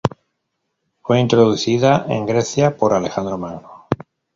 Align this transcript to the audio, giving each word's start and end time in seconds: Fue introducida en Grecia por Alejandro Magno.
Fue 1.03 1.19
introducida 1.19 2.07
en 2.09 2.25
Grecia 2.25 2.75
por 2.75 2.95
Alejandro 2.95 3.37
Magno. 3.37 3.85